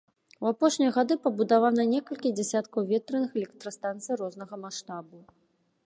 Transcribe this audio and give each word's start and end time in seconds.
У 0.43 0.45
апошнія 0.51 0.93
гады 0.95 1.17
пабудавана 1.25 1.85
некалькі 1.93 2.33
дзясяткаў 2.39 2.81
ветраных 2.93 3.29
электрастанцый 3.41 4.13
рознага 4.25 4.55
маштабу. 4.65 5.17